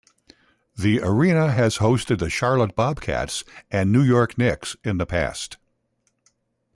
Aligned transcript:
The 0.75 0.99
arena 1.03 1.51
has 1.51 1.77
hosted 1.77 2.17
the 2.17 2.31
Charlotte 2.31 2.75
Bobcats 2.75 3.43
and 3.69 3.91
New 3.91 4.01
York 4.01 4.35
Knicks 4.35 4.75
in 4.83 4.97
the 4.97 5.05
past. 5.05 5.57